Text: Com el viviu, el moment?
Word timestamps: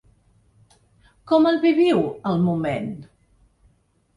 Com 1.31 1.45
el 1.51 1.61
viviu, 1.65 2.01
el 2.31 2.41
moment? 2.47 2.89